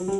[0.00, 0.14] Şimdi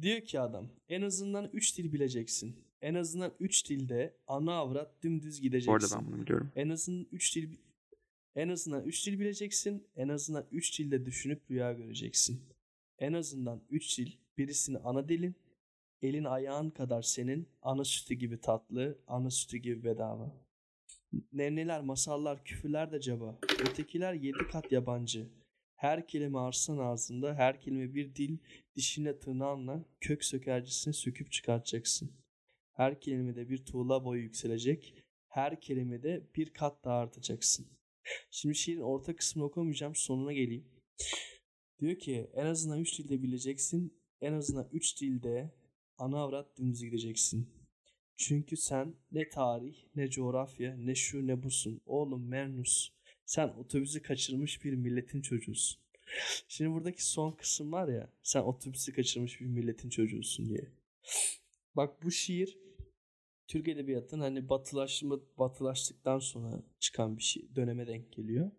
[0.00, 2.64] diyor ki adam en azından 3 dil bileceksin.
[2.80, 5.72] En azından 3 dilde ana avrat dümdüz gideceksin.
[5.72, 6.52] Bu arada ben bunu biliyorum.
[6.56, 7.56] En azından 3 dil
[8.34, 9.86] en azından 3 dil bileceksin.
[9.96, 12.40] En azından 3 dilde düşünüp rüya göreceksin.
[12.98, 15.34] En azından 3 dil birisini ana dilin,
[16.02, 20.48] elin ayağın kadar senin, ana sütü gibi tatlı, ana sütü gibi bedava.
[21.32, 23.38] Nevneler, masallar, küfürler de caba.
[23.60, 25.28] Ötekiler yedi kat yabancı.
[25.74, 28.38] Her kelime arsan ağzında, her kelime bir dil,
[28.76, 32.12] dişinle tırnağınla kök sökercisine söküp çıkartacaksın.
[32.72, 34.94] Her kelimede bir tuğla boyu yükselecek,
[35.28, 37.66] her kelimede bir kat daha artacaksın.
[38.30, 40.68] Şimdi şiirin orta kısmını okumayacağım, sonuna geleyim.
[41.80, 45.57] Diyor ki en azından 3 dilde bileceksin, en azından 3 dilde
[45.98, 47.48] ana avrat dümdüz gideceksin.
[48.16, 51.80] Çünkü sen ne tarih, ne coğrafya, ne şu ne busun.
[51.86, 52.90] Oğlum Mernus.
[53.26, 55.80] Sen otobüsü kaçırmış bir milletin çocuğusun.
[56.48, 58.12] Şimdi buradaki son kısım var ya.
[58.22, 60.72] Sen otobüsü kaçırmış bir milletin çocuğusun diye.
[61.76, 62.58] Bak bu şiir
[63.46, 68.50] Türk Edebiyatı'nın hani batılaşma, batılaştıktan sonra çıkan bir şey döneme denk geliyor.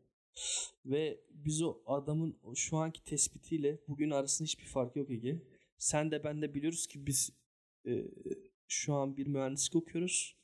[0.86, 5.42] Ve biz o adamın şu anki tespitiyle bugün arasında hiçbir fark yok Ege.
[5.80, 7.30] Sen de ben de biliyoruz ki biz
[7.88, 8.06] e,
[8.68, 10.36] şu an bir mühendislik okuyoruz.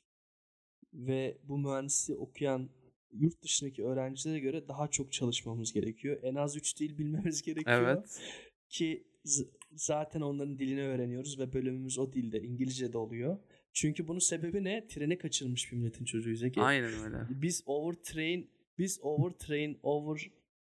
[0.94, 2.70] Ve bu mühendisliği okuyan
[3.12, 6.18] yurt dışındaki öğrencilere göre daha çok çalışmamız gerekiyor.
[6.22, 7.82] En az 3 dil bilmemiz gerekiyor.
[7.82, 8.20] Evet.
[8.68, 13.38] Ki z- zaten onların dilini öğreniyoruz ve bölümümüz o dilde İngilizce'de oluyor.
[13.72, 14.86] Çünkü bunun sebebi ne?
[14.88, 16.60] Treni kaçırmış bir milletin çocuğuyuz Ege.
[16.60, 17.16] Aynen öyle.
[17.30, 20.30] Biz overtrain, biz overtrain, over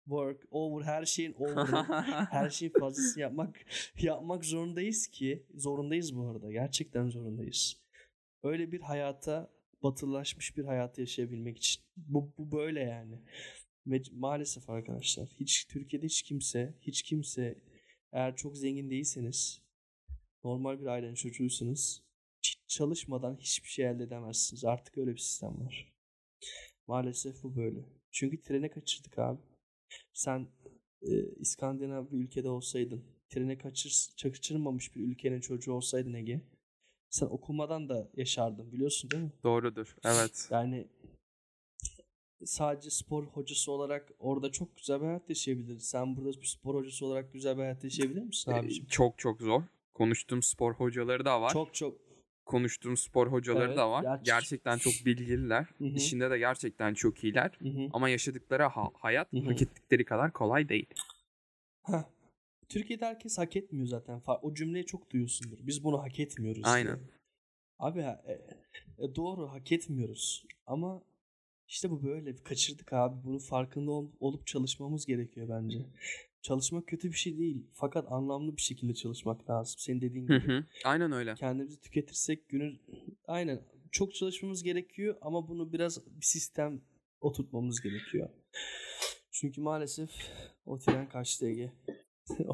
[0.10, 1.66] work, over her şeyin over
[2.32, 3.66] her şeyin fazlasını yapmak
[4.02, 6.52] yapmak zorundayız ki zorundayız bu arada.
[6.52, 7.78] Gerçekten zorundayız.
[8.44, 9.52] Öyle bir hayata
[9.84, 11.84] batılaşmış bir hayatı yaşayabilmek için.
[11.98, 13.16] Bu, bu böyle yani.
[13.88, 17.56] Ve maalesef arkadaşlar hiç Türkiye'de hiç kimse hiç kimse
[18.12, 19.62] eğer çok zengin değilseniz
[20.44, 22.04] normal bir ailenin çocuğuysanız
[22.68, 24.66] çalışmadan hiçbir şey elde edemezsiniz.
[24.66, 25.94] Artık öyle bir sistem var.
[26.88, 27.80] Maalesef bu böyle.
[28.12, 29.40] Çünkü trene kaçırdık abi.
[30.20, 30.48] Sen
[31.02, 36.42] e, İskandinav bir ülkede olsaydın, trene kaçır, kaçırmamış bir ülkenin çocuğu olsaydın Ege,
[37.10, 39.32] sen okumadan da yaşardın biliyorsun değil mi?
[39.44, 39.96] Doğrudur.
[40.04, 40.48] Evet.
[40.52, 40.88] Yani
[42.46, 45.84] sadece spor hocası olarak orada çok güzel bir hayat yaşayabiliriz.
[45.84, 48.88] Sen burada bir spor hocası olarak güzel bir hayat yaşayabilir misin Ee, abiciğim?
[48.88, 49.64] Çok çok zor.
[49.94, 51.54] Konuştuğum spor hocaları da var.
[51.54, 52.09] Çok çok.
[52.50, 54.02] Konuştuğum spor hocaları Evet, da var.
[54.04, 55.66] gerçi- Gerçekten çok bilgililer.
[55.78, 55.88] Hı hı.
[55.88, 57.52] İşinde de gerçekten çok iyiler.
[57.62, 57.90] Hı hı.
[57.94, 59.46] Ama yaşadıkları ha- hayat Hı hı.
[59.46, 60.86] hak ettikleri kadar kolay değil.
[61.86, 62.04] Heh.
[62.70, 64.22] Türkiye'de herkes hak etmiyor zaten.
[64.42, 65.58] O cümleyi çok duyuyorsundur.
[65.62, 66.64] Biz bunu hak etmiyoruz.
[66.64, 66.74] diye.
[66.74, 67.00] Aynen.
[67.80, 68.32] Abi ha- e,
[69.06, 70.46] e, doğru hak etmiyoruz.
[70.66, 71.02] Ama
[71.68, 72.36] işte bu böyle.
[72.44, 73.24] Kaçırdık abi.
[73.24, 75.86] Bunun farkında ol- olup çalışmamız gerekiyor bence.
[76.42, 77.68] Çalışmak kötü bir şey değil.
[77.74, 79.76] Fakat anlamlı bir şekilde çalışmak lazım.
[79.78, 80.48] Senin dediğin Hı gibi.
[80.54, 80.66] hı.
[80.86, 81.34] Aynen öyle.
[81.36, 82.80] Kendimizi tüketirsek günü
[83.28, 83.62] aynen
[83.92, 86.82] çok çalışmamız gerekiyor ama bunu biraz bir sistem
[87.22, 88.30] oturtmamız gerekiyor.
[89.32, 90.10] Çünkü maalesef
[90.66, 91.72] o tren kaçtı Ege.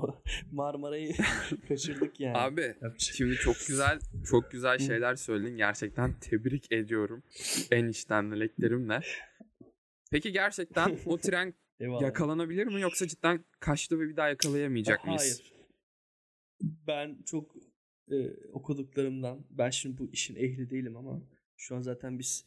[0.51, 1.13] Marmara'yı
[1.67, 2.37] kaçırdık yani.
[2.37, 5.57] Abi Yapacak- şimdi çok güzel çok güzel şeyler söyledin.
[5.57, 7.23] Gerçekten tebrik ediyorum.
[7.71, 8.99] En içten dileklerimle.
[10.11, 12.01] Peki gerçekten o tren Eyvallah.
[12.01, 15.21] yakalanabilir mi yoksa cidden kaçtı ve bir daha yakalayamayacak mıyız?
[15.21, 15.53] Hayır.
[16.61, 17.55] Ben çok
[18.11, 21.21] e, okuduklarımdan, ben şimdi bu işin ehli değilim ama
[21.57, 22.45] şu an zaten biz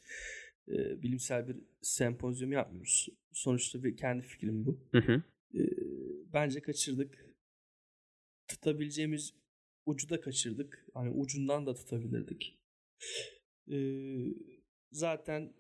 [0.68, 3.08] e, bilimsel bir sempozyum yapmıyoruz.
[3.32, 4.80] Sonuçta bir kendi fikrim bu.
[4.90, 5.22] Hı hı.
[5.54, 5.62] E,
[6.32, 7.26] bence kaçırdık.
[8.48, 9.34] Tutabileceğimiz
[9.86, 10.86] ucu da kaçırdık.
[10.94, 12.58] Hani ucundan da tutabilirdik.
[13.70, 13.78] E,
[14.92, 15.54] zaten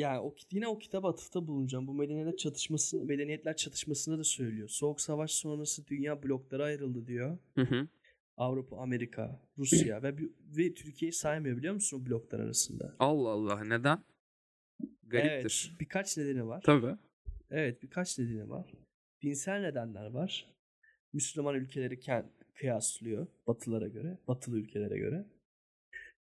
[0.00, 1.86] yani o yine o kitaba atıfta bulunacağım.
[1.86, 4.68] Bu medeniyetler çatışması, medeniyetler çatışmasında da söylüyor.
[4.68, 7.38] Soğuk savaş sonrası dünya bloklara ayrıldı diyor.
[7.54, 7.88] Hı hı.
[8.36, 10.14] Avrupa, Amerika, Rusya ve
[10.56, 12.96] ve Türkiye'yi saymıyor biliyor musun o bloklar arasında?
[12.98, 14.04] Allah Allah neden?
[15.02, 15.68] Gariptir.
[15.70, 16.62] Evet, birkaç nedeni var.
[16.64, 16.96] Tabii.
[17.50, 18.72] Evet, birkaç nedeni var.
[19.22, 20.54] Dinsel nedenler var.
[21.12, 25.24] Müslüman ülkeleri kend- kıyaslıyor batılara göre, batılı ülkelere göre.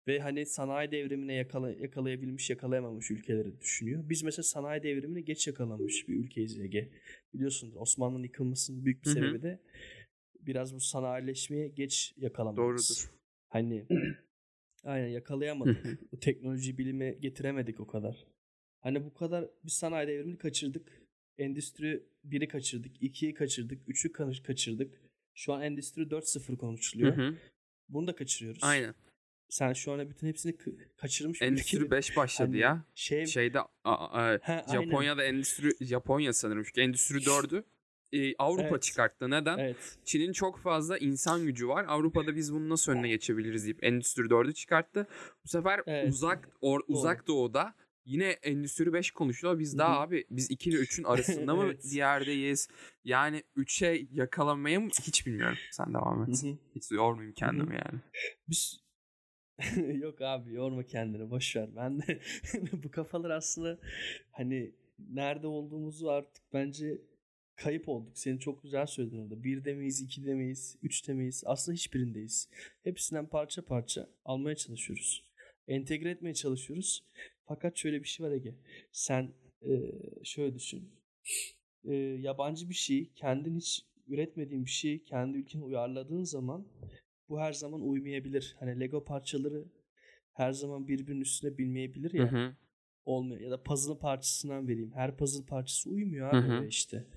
[0.08, 4.10] Ve hani sanayi devrimine yakala, yakalayabilmiş, yakalayamamış ülkeleri düşünüyor.
[4.10, 6.90] Biz mesela sanayi devrimini geç yakalamış bir ülkeyiz Ege.
[7.34, 9.14] Biliyorsunuz Osmanlı'nın yıkılmasının büyük bir Hı hı.
[9.14, 9.60] sebebi de
[10.40, 12.58] biraz bu sanayileşmeye geç yakalamamız.
[12.58, 13.12] Doğrudur.
[13.48, 13.86] Hani
[14.84, 16.12] aynen yakalayamadık.
[16.12, 18.28] Bu teknoloji bilime getiremedik o kadar.
[18.80, 21.02] Hani bu kadar bir sanayi devrimini kaçırdık.
[21.38, 24.12] Endüstri 1'i kaçırdık, 2'yi kaçırdık, 3'ü
[24.44, 25.02] kaçırdık.
[25.34, 27.18] Şu an Endüstri 4.0 Hı konuşuluyor.
[27.18, 27.36] hı.
[27.90, 28.64] Bunu da kaçırıyoruz.
[28.64, 28.94] Aynen.
[29.50, 30.56] Sen şu ana bütün hepsini
[30.98, 32.84] kaçırmış Endüstri ülkenin- 5 başladı Hani ya.
[32.96, 34.84] Şey, Şeyde a- a- Ha, aynen.
[34.86, 37.64] Japonya'da endüstri Japonya sanırım çünkü endüstri 4'ü
[38.14, 38.84] e, Avrupa Evet.
[38.84, 39.30] çıkarttı.
[39.30, 39.58] Neden?
[39.58, 39.98] Evet.
[40.06, 41.86] Çin'in çok fazla insan gücü var.
[41.88, 45.08] Avrupa'da biz bunu nasıl önüne geçebiliriz deyip Endüstri 4'ü çıkarttı.
[45.44, 46.10] Bu sefer Evet.
[46.10, 47.76] uzak or, uzak doğuda
[48.06, 49.60] yine Endüstri 5 konuşuyor.
[49.60, 51.94] Biz daha abi biz 2 ile 3'ün arasında mı Evet.
[51.94, 52.68] yerdeyiz?
[53.04, 55.58] Yani 3'e yakalamaya mı hiç bilmiyorum.
[55.72, 56.44] Sen devam et.
[56.76, 58.00] Hiç yormayayım kendimi yani.
[58.50, 58.85] Biz
[60.02, 61.70] Yok abi yorma kendini boş ver.
[61.76, 62.20] Ben de
[62.84, 63.80] bu kafalar aslında
[64.32, 67.02] hani nerede olduğumuzu artık bence
[67.56, 68.18] kayıp olduk.
[68.18, 69.44] Senin çok güzel söyledin orada.
[69.44, 71.44] Birde miyiz, ikide miyiz, üçte miyiz?
[71.46, 72.50] Aslında hiçbirindeyiz.
[72.84, 75.24] Hepsinden parça parça almaya çalışıyoruz.
[75.68, 77.04] Entegre etmeye çalışıyoruz.
[77.46, 78.56] Fakat şöyle bir şey var Ege.
[78.92, 79.92] Sen e,
[80.24, 80.92] şöyle düşün.
[81.84, 86.66] E, yabancı bir şeyi kendin hiç üretmediğin bir şeyi kendi ülkene uyarladığın zaman
[87.30, 88.56] bu her zaman uymayabilir.
[88.60, 89.66] Hani Lego parçaları
[90.34, 92.32] her zaman birbirinin üstüne binmeyebilir Hı ya.
[92.32, 92.56] hı.
[93.06, 93.42] Olmuyor.
[93.42, 94.92] Ya da puzzle parçasından vereyim.
[94.96, 96.54] Her puzzle parçası uymuyor Hı abi hı.
[96.54, 97.08] oraya işte.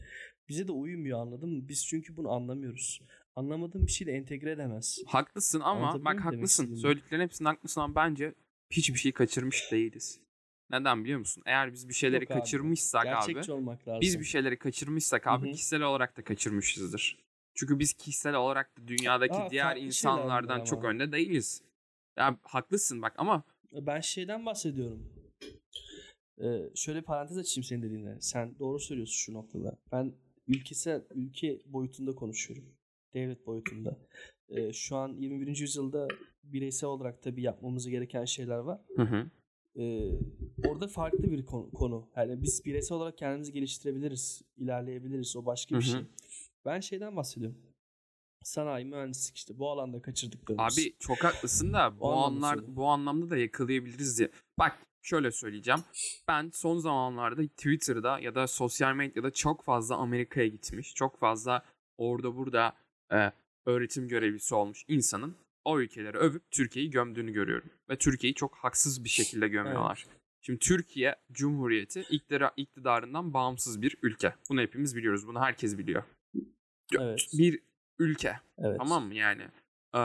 [0.49, 1.69] Bize de uymuyor anladın mı?
[1.69, 3.03] Biz çünkü bunu anlamıyoruz.
[3.35, 4.99] Anlamadığın bir şeyi de entegre edemez.
[5.07, 6.75] Haklısın ama bak haklısın.
[6.75, 8.35] Söylediklerin hepsinin haklısın ama bence
[8.71, 10.21] hiçbir şey kaçırmış değiliz.
[10.71, 11.43] Neden biliyor musun?
[11.47, 12.39] Eğer biz bir şeyleri Yok abi.
[12.39, 14.01] kaçırmışsak abi Gerçekçi olmak lazım.
[14.01, 15.53] Biz bir şeyleri kaçırmışsak abi Hı hı.
[15.53, 17.28] kişisel olarak da kaçırmışızdır.
[17.59, 21.63] Çünkü biz kişisel olarak da dünyadaki Aa, diğer insanlardan çok önde değiliz.
[22.17, 25.13] Ya haklısın bak ama Ben şeyden bahsediyorum.
[26.43, 28.17] Ee, şöyle parantez açayım senin dediğine.
[28.21, 29.77] Sen doğru söylüyorsun şu noktada.
[29.93, 30.13] Ben
[30.47, 32.65] ülkesel ülke boyutunda konuşuyorum.
[33.15, 33.99] Devlet boyutunda.
[34.49, 35.57] Ee, şu an 21.
[35.57, 36.09] yüzyılda
[36.43, 38.81] bireysel olarak tabii yapmamız gereken şeyler var.
[38.97, 39.31] hı hı.
[39.77, 40.13] Ee,
[40.69, 42.09] orada farklı bir konu, konu.
[42.17, 45.37] Yani biz bireysel olarak kendimizi geliştirebiliriz, ilerleyebiliriz.
[45.37, 45.93] O başka bir Hı hı.
[45.93, 46.01] şey.
[46.65, 47.59] Ben şeyden bahsediyorum.
[48.45, 50.79] Sanayi, mühendislik işte bu alanda kaçırdıklarımız.
[50.79, 54.31] abi çok haklısın da bu anlar bu anlamda da yakalayabiliriz diye.
[54.59, 55.81] Bak şöyle söyleyeceğim.
[56.29, 61.65] Ben son zamanlarda Twitter'da ya da sosyal medyada çok fazla Amerika'ya gitmiş, çok fazla
[61.99, 62.77] orada burada
[63.13, 63.33] e,
[63.67, 67.71] öğretim görevlisi olmuş insanın o ülkeleri övüp Türkiye'yi gömdüğünü görüyorum.
[67.91, 70.07] Ve Türkiye'yi çok haksız bir şekilde gömüyorlar.
[70.41, 74.35] Şimdi Türkiye Cumhuriyeti iktidar, iktidarından bağımsız bir ülke.
[74.51, 75.27] Bunu hepimiz biliyoruz.
[75.27, 76.03] Bunu herkes biliyor.
[76.99, 77.27] Evet.
[77.39, 77.61] Bir
[77.99, 78.41] ülke.
[78.59, 78.79] evet.
[78.79, 79.43] Tamam mı yani?
[79.95, 79.99] Ee,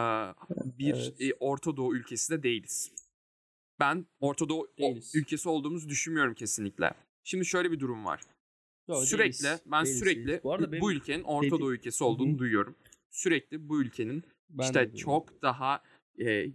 [0.79, 1.21] bir Evet.
[1.21, 2.91] e, Orta Doğu ülkesi de değiliz.
[3.79, 5.15] Ben Orta Doğu Değiliz.
[5.15, 6.93] ülkesi olduğumuzu düşünmüyorum kesinlikle.
[7.23, 8.21] Şimdi şöyle bir durum var.
[8.87, 9.61] Yo, sürekli değiliz.
[9.65, 10.43] ben Değiliz, sürekli değiliz.
[10.43, 12.75] Bu arada bu ülkenin Orta dedi- Doğu ülkesi olduğunu Hı duyuyorum.
[13.11, 15.83] Sürekli bu ülkenin ben işte çok daha
[16.19, 16.45] e,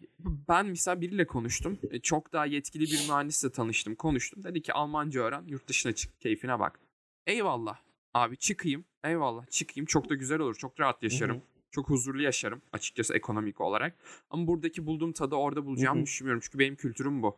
[0.48, 1.78] ben mesela biriyle konuştum.
[1.90, 4.42] E, çok daha yetkili bir mühendisle tanıştım, konuştum.
[4.44, 6.80] Dedi ki Almanca öğren, yurt dışına çık, keyfine bak.
[7.26, 7.78] Eyvallah.
[8.18, 8.84] Abi çıkayım.
[9.04, 9.86] Eyvallah çıkayım.
[9.86, 10.54] Çok da güzel olur.
[10.54, 11.36] Çok rahat yaşarım.
[11.36, 11.44] Hı hı.
[11.70, 13.98] Çok huzurlu yaşarım açıkçası ekonomik olarak.
[14.30, 16.06] Ama buradaki bulduğum tadı orada bulacağımı Hı hı.
[16.06, 16.40] düşünmüyorum.
[16.44, 17.36] Çünkü benim kültürüm bu.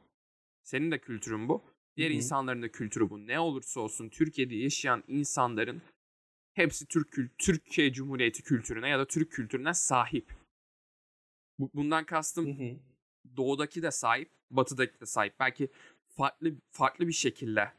[0.62, 1.62] Senin de kültürün bu.
[1.96, 2.16] Diğer Hı hı.
[2.16, 3.26] insanların da kültürü bu.
[3.26, 5.82] Ne olursa olsun Türkiye'de yaşayan insanların
[6.54, 10.32] hepsi Türk kül- Türkiye Cumhuriyeti kültürüne ya da Türk kültürüne sahip.
[11.58, 12.76] Bu- Bundan kastım Hı hı.
[13.36, 15.34] doğudaki de sahip, batıdaki de sahip.
[15.40, 15.68] Belki
[16.16, 17.72] farklı farklı bir şekilde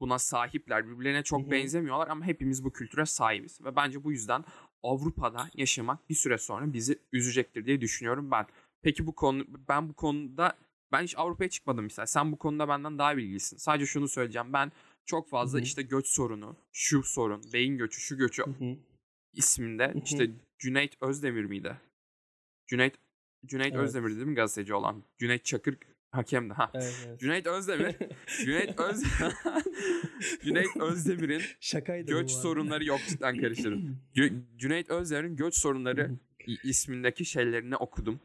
[0.00, 0.88] buna sahipler.
[0.88, 1.50] Birbirlerine çok Hı hı.
[1.50, 3.60] benzemiyorlar ama hepimiz bu kültüre sahibiz.
[3.64, 4.44] Ve bence bu yüzden
[4.82, 8.46] Avrupa'da yaşamak bir süre sonra bizi üzecektir diye düşünüyorum ben.
[8.82, 10.56] Peki bu konu ben bu konuda
[10.92, 12.06] ben hiç Avrupa'ya çıkmadım mesela.
[12.06, 13.56] Sen bu konuda benden daha bilgilisin.
[13.56, 14.52] Sadece şunu söyleyeceğim.
[14.52, 14.72] Ben
[15.04, 15.64] çok fazla Hı hı.
[15.64, 18.76] işte göç sorunu, şu sorun, beyin göçü, şu göçü Hı hı.
[19.32, 19.98] isminde hı.
[20.04, 21.80] işte Cüneyt Özdemir miydi?
[22.66, 22.94] Cüneyt
[23.46, 23.84] Cüneyt Evet.
[23.84, 25.04] Özdemir değil mi gazeteci olan?
[25.18, 25.78] Cüneyt Çakır
[26.16, 26.70] hakemdi ha.
[26.74, 27.20] Evet, evet.
[27.20, 27.96] Cüneyt Özdemir.
[28.44, 29.02] Cüneyt Öz
[30.44, 33.98] Cüneyt Özdemir'in Şakaydı göç sorunları yok cidden karıştırdım.
[34.16, 36.10] Cü- Cüneyt Özdemir'in göç sorunları
[36.64, 38.20] ismindeki şeylerini okudum.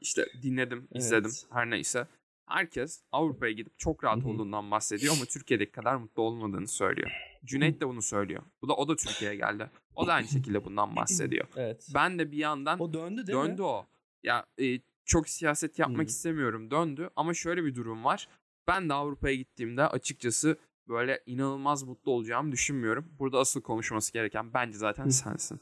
[0.00, 1.46] İşte dinledim, izledim Evet.
[1.50, 2.06] her neyse.
[2.46, 7.10] Herkes Avrupa'ya gidip çok rahat olduğundan bahsediyor ama Türkiye'deki kadar mutlu olmadığını söylüyor.
[7.44, 8.42] Cüneyt de bunu söylüyor.
[8.62, 9.70] Bu da o da Türkiye'ye geldi.
[9.96, 11.46] O da aynı şekilde bundan bahsediyor.
[11.56, 11.86] Evet.
[11.94, 13.66] Ben de bir yandan o döndü değil döndü mi?
[13.66, 13.86] o.
[14.22, 16.10] Ya e, çok siyaset yapmak Hı.
[16.10, 18.28] istemiyorum döndü ama şöyle bir durum var.
[18.68, 20.58] Ben de Avrupa'ya gittiğimde açıkçası
[20.88, 23.16] böyle inanılmaz mutlu olacağımı düşünmüyorum.
[23.18, 25.60] Burada asıl konuşması gereken bence zaten sensin.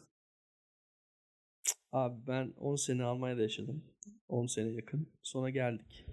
[1.92, 3.84] Abi ben 10 sene Almanya'da yaşadım.
[4.28, 5.12] 10 sene yakın.
[5.22, 6.06] Sonra geldik.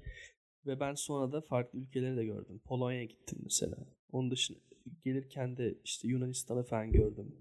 [0.65, 2.62] Ve ben sonra da farklı ülkeleri de gördüm.
[2.65, 3.77] Polonya'ya gittim mesela.
[4.12, 4.59] Onun dışında
[5.03, 7.36] gelirken de işte Yunanistan'ı falan gördüm.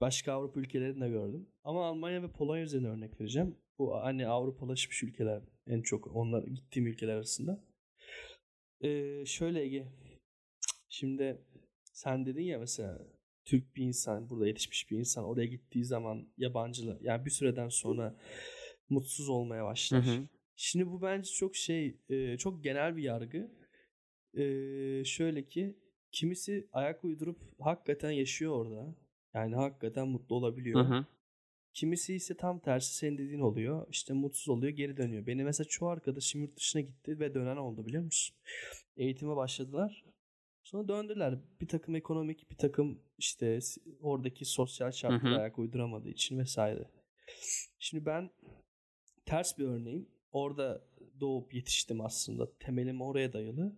[0.00, 1.48] Başka Avrupa ülkelerini de gördüm.
[1.64, 3.56] Ama Almanya ve Polonya üzerine örnek vereceğim.
[3.78, 7.64] Bu hani Avrupalaşmış ülkeler en çok onlar gittiğim ülkeler arasında.
[8.80, 9.86] Ee, şöyle Ege.
[10.88, 11.38] Şimdi
[11.92, 12.98] sen dedin ya mesela
[13.44, 18.16] Türk bir insan, burada yetişmiş bir insan oraya gittiği zaman yabancılar yani bir süreden sonra
[18.88, 20.06] mutsuz olmaya Hı başlar.
[20.06, 20.28] hı.
[20.56, 21.96] Şimdi bu bence çok şey,
[22.38, 23.50] çok genel bir yargı.
[25.04, 25.76] Şöyle ki
[26.12, 28.94] kimisi ayak uydurup hakikaten yaşıyor orada.
[29.34, 30.84] Yani hakikaten mutlu Hı olabiliyor.
[30.84, 31.06] hı.
[31.74, 33.86] Kimisi ise tam tersi senin dediğin oluyor.
[33.90, 35.26] İşte mutsuz oluyor, geri dönüyor.
[35.26, 38.36] Benim mesela çoğu arkadaşım yurt dışına gitti ve dönen oldu biliyor musun?
[38.96, 40.04] Eğitime başladılar.
[40.62, 41.38] Sonra döndüler.
[41.60, 43.58] Bir takım ekonomik, bir takım işte
[44.00, 45.40] oradaki sosyal şartlara hı.
[45.40, 46.90] ayak uyduramadığı için vesaire.
[47.78, 48.30] Şimdi ben
[49.26, 50.08] ters bir örneğim.
[50.32, 50.84] Orada
[51.20, 52.52] doğup yetiştim aslında.
[52.58, 53.76] Temelim oraya dayalı.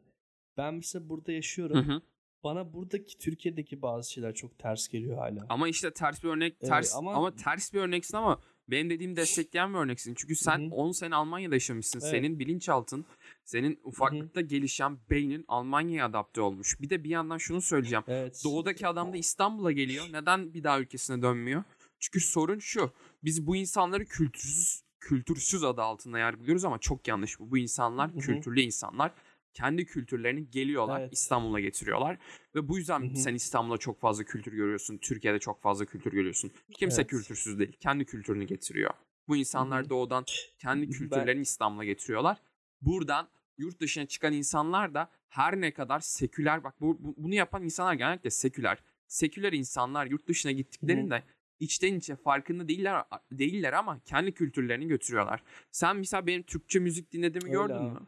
[0.57, 1.89] Ben mesela burada Hı yaşıyorum.
[1.89, 2.03] hı.
[2.45, 5.47] Bana buradaki Türkiye'deki bazı şeyler çok ters geliyor hala.
[5.49, 7.37] Ama işte ters bir örnek Ee, ters ama- ama...
[7.37, 10.15] ters bir örneksin ama benim dediğim destekleyen bir örneksin.
[10.17, 10.75] Çünkü sen Hı hı.
[10.75, 12.01] 10 sene Almanya'da yaşamışsın.
[12.01, 12.11] Evet.
[12.11, 13.05] Senin bilinçaltın,
[13.45, 16.81] senin ufaklıkta gelişen beynin Almanya'ya adapte olmuş.
[16.81, 18.05] Bir de bir yandan şunu söyleyeceğim.
[18.09, 18.41] Evet.
[18.45, 20.05] Doğudaki adam da İstanbul'a geliyor.
[20.13, 21.65] Neden bir daha ülkesine dönmüyor?
[22.01, 22.91] Çünkü sorun şu.
[23.25, 27.51] Biz bu insanları kültürsüz kültürsüz adı altında yargılıyoruz ama çok yanlış bu.
[27.51, 28.21] Bu insanlar Hı hı.
[28.21, 29.13] kültürlü insanlar.
[29.55, 31.13] Kendi kültürlerini geliyorlar, Evet.
[31.13, 32.19] İstanbul'a getiriyorlar
[32.55, 33.17] ve bu yüzden Hı hı.
[33.17, 36.51] sen İstanbul'da çok fazla kültür görüyorsun, Türkiye'de çok fazla kültür görüyorsun.
[36.73, 37.11] Kimse Evet.
[37.11, 38.91] kültürsüz değil, kendi kültürünü getiriyor.
[39.29, 39.91] Bu insanlar Hı hı.
[39.91, 40.25] doğudan
[40.59, 42.39] kendi Ben- kültürlerini İstanbul'a getiriyorlar.
[42.81, 47.63] Buradan yurt dışına çıkan insanlar da her ne kadar seküler bak bu, bu- bunu yapan
[47.65, 48.79] insanlar genellikle seküler.
[49.07, 51.23] Seküler insanlar yurt dışına gittiklerinde
[51.61, 55.43] içten içe farkında değiller değiller ama kendi kültürlerini götürüyorlar.
[55.71, 58.01] Sen mesela benim Türkçe müzik dinlediğimi Öyle gördün mü?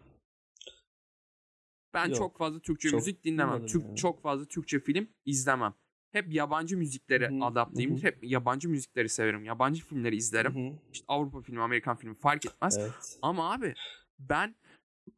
[1.97, 2.17] Ben Yok.
[2.17, 3.67] çok fazla Türkçe Çok müzik dinlemem.
[3.67, 3.97] Türk yani.
[3.97, 5.75] çok fazla Türkçe film izlemem.
[6.12, 8.03] Hep yabancı müziklere Hı hı, adapteyimdir.
[8.03, 8.11] hı hı.
[8.11, 9.45] Hep yabancı müzikleri severim.
[9.45, 10.55] Yabancı filmleri izlerim.
[10.55, 10.79] Hı hı.
[10.93, 12.76] İşte Avrupa filmi, Amerikan filmi fark etmez.
[12.81, 13.19] Evet.
[13.23, 13.75] Ama abi
[14.19, 14.55] ben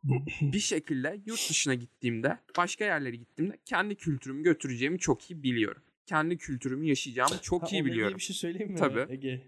[0.52, 5.82] bir şekilde yurt dışına gittiğimde, başka yerlere gittiğimde kendi kültürümü götüreceğimi çok iyi biliyorum.
[6.06, 8.16] Kendi kültürümü yaşayacağımı çok Ha, iyi biliyorum.
[8.16, 9.12] bir şey söyleyeyim mi Tabii.
[9.12, 9.42] Ege?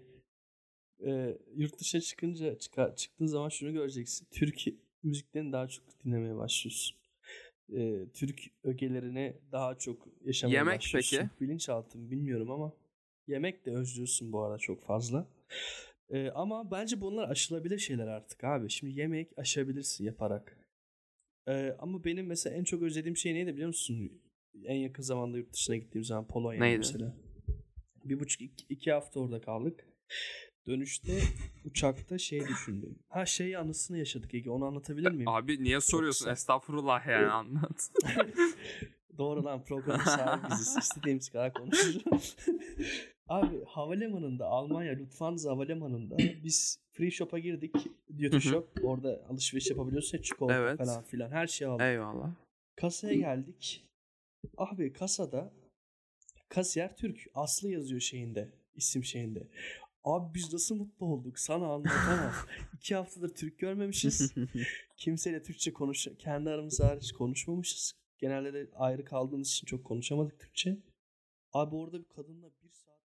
[1.05, 4.27] Ee, yurt dışına çıkınca çıka, çıktığın zaman şunu göreceksin.
[4.31, 4.61] Türk
[5.03, 7.00] müziklerini daha çok dinlemeye başlıyorsun.
[7.75, 11.17] Ee, Türk ögelerini daha çok yaşamaya Yemek başlıyorsun.
[11.17, 11.29] peki?
[11.41, 12.73] Bilinçaltım bilmiyorum ama
[13.27, 15.27] yemek de özlüyorsun bu arada çok fazla.
[16.09, 18.69] Ee, ama bence bunlar aşılabilir şeyler artık abi.
[18.69, 20.57] Şimdi yemek aşabilirsin yaparak.
[21.47, 24.21] Ee, ama benim mesela en çok özlediğim şey neydi biliyor musun?
[24.65, 26.77] En yakın zamanda yurt dışına gittiğim zaman Polonya Neydi?
[26.77, 27.13] mesela.
[28.05, 29.87] Bir buçuk iki, iki hafta orada kaldık.
[30.67, 31.21] Dönüşte
[31.65, 32.99] uçakta şey düşündüm.
[33.09, 35.27] Ha şey anısını yaşadık Ege onu anlatabilir miyim?
[35.27, 36.19] Abi niye soruyorsun?
[36.25, 36.31] kısa.
[36.31, 37.91] Estağfurullah yani anlat.
[39.17, 40.77] Doğru lan programın sahibi biziz.
[40.79, 42.35] İstediğimiz kadar konuşuruz.
[43.27, 47.75] Abi havalimanında Almanya Lufthansa havalimanında biz free shop'a girdik.
[48.19, 48.69] Duty shop.
[48.83, 50.17] Orada alışveriş yapabiliyorsun.
[50.17, 50.77] ya, Çikolata Evet.
[50.77, 51.85] falan filan her şeyi aldık.
[51.85, 52.35] Eyvallah.
[52.75, 53.85] Kasaya geldik.
[54.57, 55.53] Abi kasada
[56.49, 57.27] kasiyer Türk.
[57.33, 58.49] Aslı yazıyor şeyinde.
[58.75, 59.47] isim şeyinde.
[60.03, 62.33] Abi biz nasıl mutlu olduk sana anlatamam.
[62.73, 64.33] İki haftadır Türk görmemişiz.
[64.97, 67.93] Kimseyle Türkçe konuş kendi aramızda hariç konuşmamışız.
[68.17, 70.77] Genelde de ayrı kaldığımız için çok konuşamadık Türkçe.
[71.53, 73.01] Abi orada bir kadınla bir saat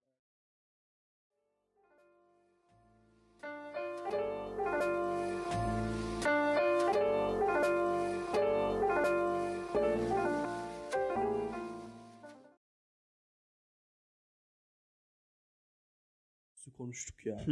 [16.86, 17.46] konuştuk ya.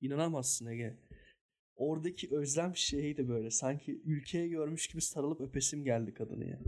[0.00, 0.96] İnanamazsın Ege.
[1.76, 3.50] Oradaki özlem şeydi böyle.
[3.50, 6.60] Sanki ülkeye görmüş gibi sarılıp öpesim geldi kadını ya.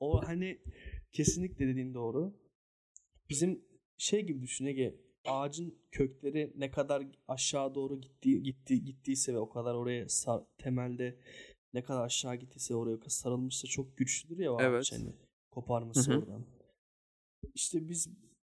[0.00, 0.58] O hani
[1.12, 2.34] kesinlikle dediğin doğru.
[3.30, 3.64] Bizim
[3.98, 4.94] şey gibi düşün Ege.
[5.24, 11.16] Ağacın kökleri ne kadar aşağı doğru gitti, gitti gittiyse ve o kadar oraya sar- temelde
[11.74, 14.80] ne kadar aşağı gittiyse oraya sarılmışsa çok güçlüdür ya o Evet.
[14.80, 15.12] ağaç hani
[15.50, 16.18] koparması Hı hı.
[16.18, 16.46] oradan.
[17.54, 18.08] İşte biz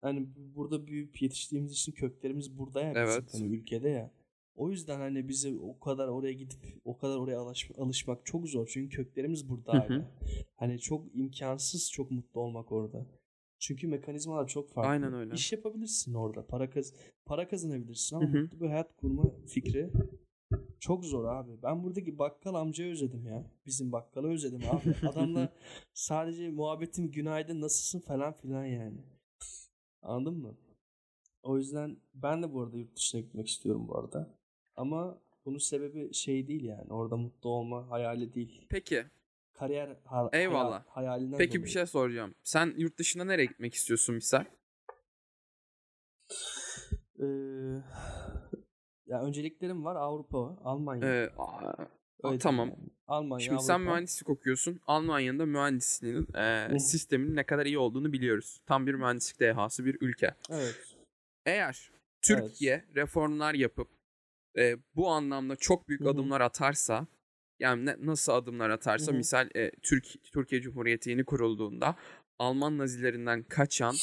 [0.03, 3.33] hani burada büyüyüp yetiştiğimiz için köklerimiz burada ya bizim, Evet.
[3.33, 4.11] hani ülkede ya.
[4.55, 8.67] O yüzden hani bizi o kadar oraya gidip o kadar oraya alış, alışmak çok zor.
[8.73, 10.05] Çünkü köklerimiz burada Hı hı.
[10.55, 13.05] Hani çok imkansız çok mutlu olmak orada.
[13.59, 14.89] Çünkü mekanizmalar çok farklı.
[14.89, 15.33] Aynen öyle.
[15.33, 16.45] İş yapabilirsin orada.
[16.45, 16.93] Para kaz
[17.25, 18.41] para kazanabilirsin ama Hı hı.
[18.41, 19.89] mutlu bir hayat kurma fikri
[20.79, 21.51] çok zor abi.
[21.63, 23.51] Ben buradaki bakkal amcayı özledim ya.
[23.65, 25.07] Bizim bakkalı özledim abi.
[25.07, 25.53] Adamla
[25.93, 28.97] sadece muhabbetim günaydın nasılsın falan filan yani.
[30.03, 30.57] Anladın mı?
[31.43, 34.37] O yüzden ben de bu arada yurt dışına gitmek istiyorum bu arada.
[34.75, 36.93] Ama bunun sebebi şey değil yani.
[36.93, 38.65] Orada mutlu olma hayali değil.
[38.69, 39.05] Peki.
[39.53, 40.71] Kariyer ha- Eyvallah.
[40.71, 41.71] hayal- hayalinden Peki bir dolayı.
[41.73, 42.35] şey soracağım.
[42.43, 44.45] Sen yurt dışına nereye gitmek istiyorsun misal?
[47.19, 47.25] Ee,
[49.07, 51.07] ya önceliklerim var Avrupa, Almanya.
[51.15, 51.29] Ee,
[52.31, 52.69] Öyle tamam.
[52.69, 52.89] yani.
[53.07, 53.91] Almanya, Şimdi sen Avrupa.
[53.91, 54.79] mühendislik okuyorsun.
[54.87, 58.61] Almanya'nın da mühendisliğinin e, sisteminin ne kadar iyi olduğunu biliyoruz.
[58.65, 60.35] Tam bir mühendislik dehası bir ülke.
[60.49, 60.95] Evet.
[61.45, 63.87] Eğer Türkiye reformlar yapıp
[64.57, 66.09] e, bu anlamda çok büyük Hı hı.
[66.09, 67.07] adımlar atarsa
[67.59, 69.17] yani ne- nasıl adımlar atarsa Hı hı.
[69.17, 71.95] misal e, Türk Türkiye Cumhuriyeti yeni kurulduğunda
[72.39, 73.95] Alman nazilerinden kaçan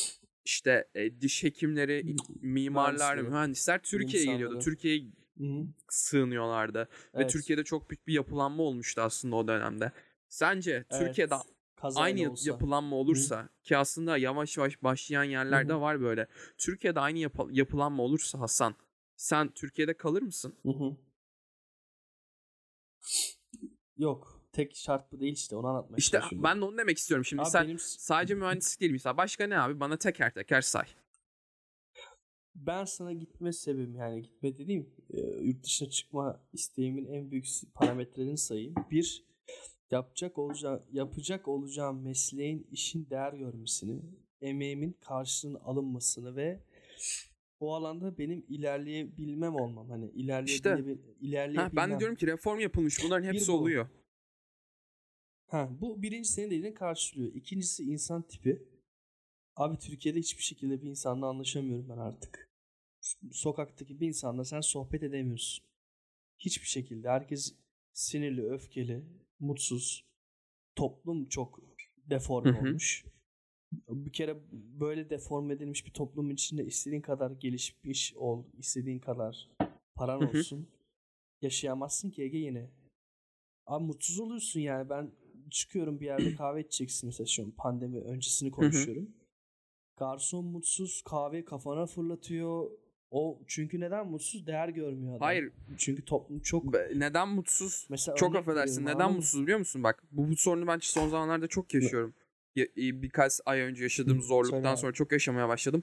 [0.45, 4.59] işte e, diş hekimleri, mimarlar, mühendisler Türkiye'ye geliyordu.
[4.59, 5.03] Türkiye'ye
[5.41, 5.67] Hı hı.
[5.89, 7.31] sığınıyorlardı ve Evet.
[7.31, 9.93] Türkiye'de çok büyük bir yapılanma olmuştu aslında o dönemde.
[10.29, 11.07] Sence Evet.
[11.07, 11.35] Türkiye'de
[11.77, 12.51] Kazayla aynı olsa.
[12.51, 15.81] yapılanma olursa ki aslında yavaş yavaş başlayan yerlerde Hı hı.
[15.81, 16.27] var böyle.
[16.59, 18.75] Türkiye'de aynı yap- yapılanma olursa Hasan
[19.17, 20.55] sen Türkiye'de kalır mısın?
[20.63, 20.97] Hı hı.
[23.97, 24.41] Yok.
[24.53, 27.25] Tek şart bu değil işte onu anlatmaya İşte ben de onu demek istiyorum.
[27.25, 29.81] Şimdi Abi sen benim- sadece mühendislik değil mesela başka ne abi?
[29.81, 30.85] Bana teker teker say.
[32.67, 38.39] Ben sana gitme sebebim yani gitme dediğim e, yurt dışına çıkma isteğimin en büyük parametrelerini
[38.39, 38.75] sayayım.
[38.91, 39.25] Bir
[39.91, 44.03] yapacak olacağım yapacak olacağım mesleğin işin değer görmesini,
[44.41, 46.61] emeğimin karşılığının alınmasını ve
[47.61, 49.91] o alanda benim ilerleyebilmem olmam.
[49.91, 51.73] Hani ilerleyebil Ha, ilerleyebilmem.
[51.77, 53.05] ben de diyorum ki reform yapılmış.
[53.05, 53.57] Bunların Bir hepsi bu.
[53.57, 53.89] oluyor.
[55.47, 57.35] Ha, bu birinci senin dediğini karşılıyor.
[57.35, 58.63] İkincisi insan tipi.
[59.57, 62.50] Abi Türkiye'de hiçbir şekilde bir insanla anlaşamıyorum ben artık.
[63.33, 65.65] Sokaktaki bir insanla sen sohbet edemiyorsun.
[66.39, 67.09] Hiçbir şekilde.
[67.09, 67.55] Herkes
[67.93, 69.05] sinirli, öfkeli,
[69.41, 70.05] mutsuz.
[70.77, 71.61] Toplum çok
[71.97, 73.05] deforme olmuş.
[73.89, 79.51] Bir kere böyle deforme edilmiş bir toplumun içinde istediğin kadar gelişmiş ol, istediğin kadar
[79.95, 80.69] paran olsun.
[81.43, 82.71] Yaşayamazsın ki Ege yine.
[83.67, 84.91] Abi mutsuz oluyorsun yani.
[84.91, 85.13] Ben
[85.51, 89.15] çıkıyorum bir yerde kahve içeceksin mesela şu an pandemi öncesini konuşuyorum.
[89.97, 92.71] Garson mutsuz kahve kafana fırlatıyor.
[93.11, 94.47] O çünkü neden mutsuz?
[94.47, 95.21] Değer görmüyor adam.
[95.21, 95.53] Hayır.
[95.79, 97.87] Çünkü toplum çok be- Neden mutsuz?
[97.91, 98.87] mesela Çok affedersin.
[98.87, 99.17] Neden mı?
[99.17, 99.83] mutsuz biliyor musun?
[99.83, 102.15] Bak bu, bu sorunu ben son zamanlarda çok yaşıyorum.
[102.57, 104.77] Ya- e, birkaç ay önce yaşadığım söyle zorluktan abi.
[104.79, 105.83] sonra çok yaşamaya başladım.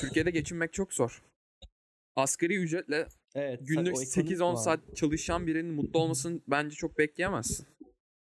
[0.00, 1.22] Türkiye'de geçinmek çok zor.
[2.16, 4.08] Asgari ücretle Evet, günlük o ekonomik
[4.38, 4.56] 8-10 var.
[4.56, 7.66] saat çalışan birinin mutlu olmasını bence çok bekleyemezsin.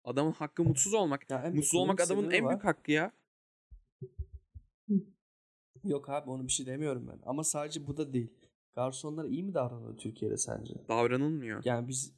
[0.04, 1.30] Adamın hakkı mutsuz olmak.
[1.32, 2.52] Ya Mutsuz olmak adamın en var.
[2.52, 3.12] büyük hakkı ya.
[5.84, 7.20] Yok abi onu bir şey demiyorum ben.
[7.26, 8.34] Ama sadece bu da değil.
[8.76, 10.74] Garsonlar iyi mi davranıyor Türkiye'de sence?
[10.90, 11.62] Davranılmıyor.
[11.66, 12.14] Yani biz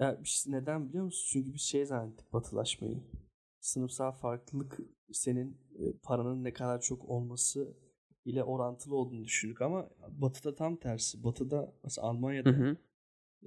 [0.00, 1.28] ya biz neden biliyor musun?
[1.32, 3.02] Çünkü biz şey zannettik batılaşmayı.
[3.60, 4.78] Sınıfsal farklılık
[5.12, 7.76] senin e, paranın ne kadar çok olması
[8.24, 11.24] ile orantılı olduğunu düşündük ama batıda tam tersi.
[11.24, 12.76] Batıda mesela Almanya'da Hı hı.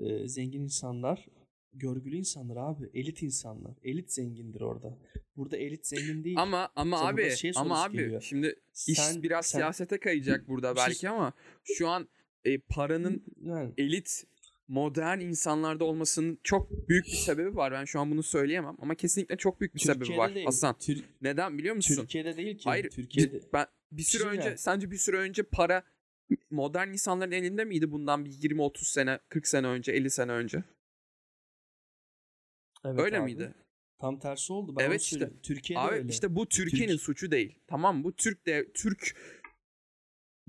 [0.05, 1.27] e, zengin insanlar
[1.73, 2.89] görgülü insanlar abi.
[2.93, 3.73] Elit insanlar.
[3.83, 4.97] Elit zengindir orada.
[5.37, 6.35] Burada elit zengin değil.
[6.39, 8.21] Ama ama burada abi şey ama abi geliyor.
[8.21, 8.55] şimdi
[8.87, 11.33] iş Sen- biraz sen- siyasete kayacak burada şey- belki ama
[11.63, 12.07] şu an
[12.45, 14.23] e, paranın yani elit
[14.67, 17.71] modern insanlarda olmasının çok büyük bir sebebi var.
[17.71, 20.45] Ben şu an bunu söyleyemem ama kesinlikle çok büyük bir sebebi Türkiye'de var değil.
[20.45, 20.77] Hasan.
[20.77, 21.95] Tür- Neden biliyor musun?
[21.95, 22.63] Türkiye'de değil ki.
[22.63, 22.89] Hayır.
[22.89, 24.57] Türkiye'de ben bir süre şey önce yani.
[24.57, 25.83] sence bir süre önce para
[26.51, 30.63] modern insanların elinde miydi bundan bir 20 30 sene, 40 sene önce, 50 sene önce?
[32.85, 33.25] Evet Öyle abi.
[33.25, 33.53] miydi?
[33.99, 34.75] Tam tersi oldu.
[34.79, 35.29] Ben Evet işte.
[35.43, 36.09] Türkiye'de Abi öyle.
[36.09, 37.59] işte bu Türkiye'nin Türk- suçu değil.
[37.67, 38.03] Tamam mı?
[38.03, 39.15] Bu Türk de Türk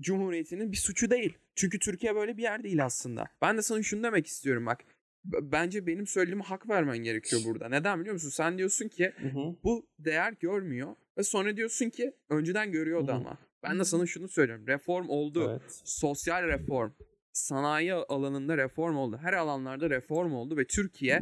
[0.01, 1.37] Cumhuriyeti'nin bir suçu değil.
[1.55, 3.25] Çünkü Türkiye böyle bir yer değil aslında.
[3.41, 4.83] Ben de sana şunu demek istiyorum bak.
[5.25, 7.69] Bence benim söylediğime hak vermen gerekiyor burada.
[7.69, 8.29] Neden biliyor musun?
[8.29, 9.55] Sen diyorsun ki Hı hı.
[9.63, 13.15] bu değer görmüyor ve sonra diyorsun ki önceden görüyordu Hı hı.
[13.15, 13.37] ama.
[13.63, 14.67] Ben de sana şunu söylüyorum.
[14.67, 15.47] Reform oldu.
[15.51, 15.81] Evet.
[15.85, 16.91] Sosyal reform,
[17.35, 19.17] sanayi alanında reform oldu.
[19.21, 21.21] Her alanlarda reform oldu ve Türkiye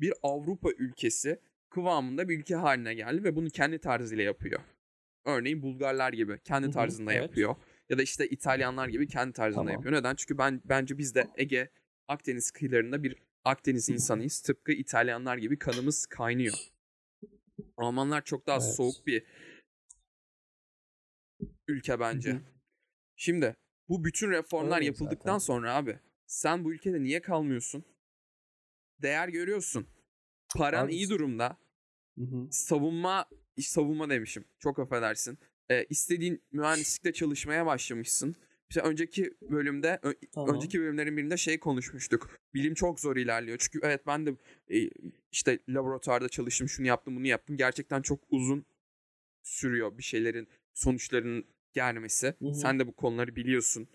[0.00, 4.60] bir Avrupa ülkesi kıvamında bir ülke haline geldi ve bunu kendi tarzıyla yapıyor.
[5.24, 7.22] Örneğin Bulgarlar gibi kendi tarzında evet.
[7.22, 7.56] yapıyor.
[7.88, 9.72] Ya da işte İtalyanlar gibi kendi tarzında Tamam.
[9.74, 9.94] yapıyor.
[9.94, 10.14] Neden?
[10.14, 11.70] Çünkü ben bence biz de Ege,
[12.08, 14.40] Akdeniz kıyılarında bir Akdeniz insanıyız.
[14.40, 16.54] Tıpkı İtalyanlar gibi kanımız kaynıyor.
[17.76, 18.74] Almanlar çok daha Evet.
[18.74, 19.24] soğuk bir
[21.68, 22.30] ülke bence.
[22.30, 22.40] Hı hı.
[23.16, 23.56] Şimdi
[23.90, 25.38] bu bütün reformlar Öyle yapıldıktan zaten.
[25.38, 27.84] sonra abi sen bu ülkede niye kalmıyorsun?
[29.02, 29.86] Değer görüyorsun.
[30.56, 31.56] Paran Abi- iyi durumda.
[32.18, 32.48] Hı hı.
[32.50, 33.26] Savunma,
[33.60, 34.44] savunma demişim.
[34.58, 35.38] Çok affedersin.
[35.70, 38.36] Ee, istediğin mühendislikte çalışmaya başlamışsın.
[38.70, 40.00] İşte önceki bölümde,
[40.32, 40.54] Tamam.
[40.56, 42.40] önceki bölümlerin birinde şey konuşmuştuk.
[42.54, 43.58] Bilim çok zor ilerliyor.
[43.60, 44.34] Çünkü evet ben de
[44.70, 44.90] e,
[45.32, 47.56] işte laboratuvarda çalıştım, şunu yaptım, bunu yaptım.
[47.56, 48.64] Gerçekten çok uzun
[49.42, 52.34] sürüyor bir şeylerin sonuçlarının gelmesi.
[52.38, 52.54] Hı hı.
[52.54, 53.88] Sen de bu konuları biliyorsun.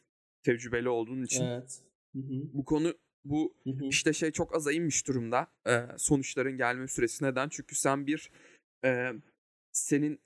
[0.43, 1.43] Tecrübeli olduğun için.
[1.43, 1.81] Evet.
[2.15, 2.41] Hı hı.
[2.53, 2.93] Bu konu
[3.25, 3.85] bu Hı hı.
[3.89, 5.47] işte şey çok aza inmiş durumda.
[5.67, 7.49] e, sonuçların gelme süresi neden?
[7.49, 8.31] Çünkü sen bir
[8.85, 9.11] e,
[9.71, 10.19] senin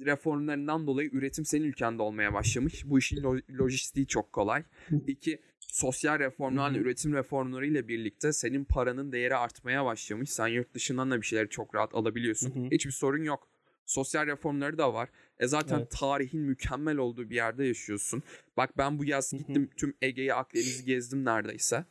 [0.00, 2.84] reformlarından dolayı üretim senin ülkende olmaya başlamış.
[2.86, 4.64] Bu işin lo- lojistiği çok kolay.
[5.06, 6.82] İki, sosyal reformlarla, Hı hı.
[6.82, 10.30] üretim reformları ile birlikte senin paranın değeri artmaya başlamış.
[10.30, 12.54] Sen yurt dışından da bir şeyleri çok rahat alabiliyorsun.
[12.54, 12.68] Hı hı.
[12.70, 13.48] Hiçbir sorun yok.
[13.86, 15.08] Sosyal reformları da var.
[15.38, 15.90] E zaten Evet.
[15.90, 18.22] tarihin mükemmel olduğu bir yerde yaşıyorsun.
[18.56, 21.84] Bak ben bu yaz gittim tüm Ege'yi Akdeniz'i gezdim neredeyse.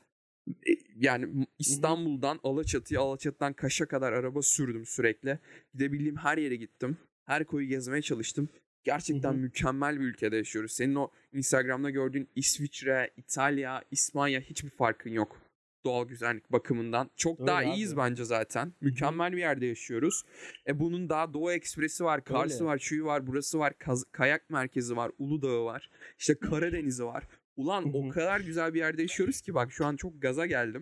[0.49, 5.39] E, Yani İstanbul'dan Alaçatı'ya, Alaçatı'dan Kaş'a kadar araba sürdüm sürekli.
[5.73, 6.97] Gidebildiğim her yere gittim.
[7.25, 8.49] Her koyu gezmeye çalıştım.
[8.83, 10.71] Gerçekten mükemmel bir ülkede yaşıyoruz.
[10.71, 15.41] Senin o Instagram'da gördüğün İsviçre, İtalya, İspanya hiçbir farkın yok.
[15.85, 17.09] Doğal güzellik bakımından.
[17.15, 17.69] Çok Öyle daha abi.
[17.69, 18.73] iyiyiz bence zaten.
[18.81, 20.23] Mükemmel bir yerde yaşıyoruz.
[20.67, 22.65] E bunun daha Doğu Ekspresi var, Kars'ı Öyle.
[22.65, 25.89] var, şuyu var, burası var, kaz- kayak merkezi var, Uludağ'ı var.
[26.19, 27.23] İşte Karadeniz'i var.
[27.55, 30.81] Ulan o kadar güzel bir yerde yaşıyoruz ki bak şu an çok gaza geldim.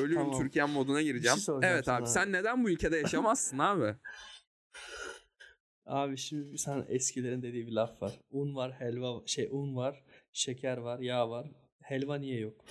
[0.00, 0.38] Ölüm Tamam.
[0.38, 1.38] Türkiye moduna gireceğim.
[1.38, 3.94] soracağım evet abi sen neden bu ülkede yaşamazsın abi?
[5.86, 8.12] Abi şimdi sen eskilerin dediği bir laf var.
[8.30, 11.46] Un var, helva şey un var, şeker var, yağ var.
[11.82, 12.64] Helva niye yok?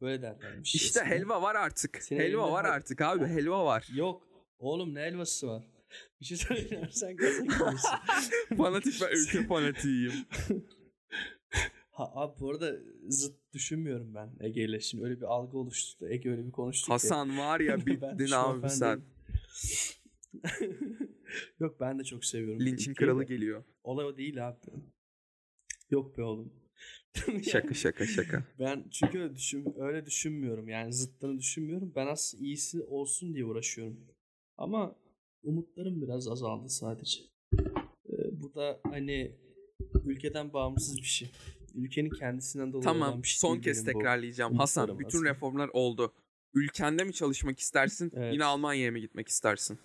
[0.00, 0.74] Böyle derlermiş.
[0.74, 1.16] İşte eskiden.
[1.18, 2.02] helva var artık.
[2.02, 3.88] Senin helva var artık abi helva var.
[3.94, 4.22] Yok.
[4.58, 5.64] Oğlum ne helvası var?
[6.20, 7.90] Bir şey söyleyeceğim sen gaza geliyorsun.
[8.56, 10.12] Fanatik ben ülke fanatiyim.
[11.90, 12.72] ha, abi bu arada
[13.08, 14.80] zıt düşünmüyorum ben Ege ile.
[14.80, 16.08] Şimdi öyle bir algı oluştu.
[16.08, 16.92] Ege öyle bir konuştuk ki.
[16.92, 19.02] Hasan var ya bittin abi sen.
[21.60, 22.60] Yok ben de çok seviyorum.
[22.66, 23.64] Linç'in kralı geliyor.
[23.84, 24.56] Olay o değil abi.
[25.90, 26.52] Yok be oğlum.
[27.50, 28.44] Şaka şaka şaka.
[28.58, 30.68] Ben çünkü öyle, düşün, öyle düşünmüyorum.
[30.68, 31.92] Yani zıttını düşünmüyorum.
[31.96, 34.00] Ben aslında iyisi olsun diye uğraşıyorum.
[34.58, 34.96] Ama
[35.42, 37.20] umutlarım biraz azaldı sadece.
[38.08, 39.32] Ee, bu da hani
[40.04, 41.30] ülkeden bağımsız bir şey.
[41.74, 43.98] Ülkenin kendisinden dolayı olan Tamam bir şey son değil kez benim bu.
[43.98, 44.50] tekrarlayacağım.
[44.52, 45.30] umutlarım Hasan bütün aslında.
[45.30, 46.12] reformlar oldu.
[46.54, 48.12] Ülkende mi çalışmak istersin?
[48.16, 48.32] Evet.
[48.34, 49.78] Yine Almanya'ya mı gitmek istersin?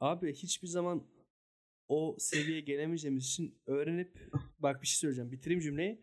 [0.00, 1.02] Abi hiçbir zaman
[1.88, 5.32] o seviyeye gelemeyeceğimiz için öğrenip bak bir şey söyleyeceğim.
[5.32, 6.00] Bitireyim cümleyi.